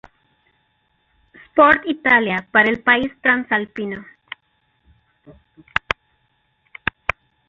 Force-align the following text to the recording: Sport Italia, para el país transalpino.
Sport 1.45 1.83
Italia, 1.85 2.47
para 2.51 2.71
el 2.71 2.79
país 2.81 3.11
transalpino. 3.21 4.03